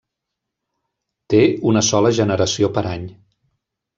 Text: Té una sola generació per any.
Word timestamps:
Té 1.33 1.41
una 1.73 1.85
sola 1.91 2.13
generació 2.21 2.73
per 2.79 2.87
any. 2.95 3.07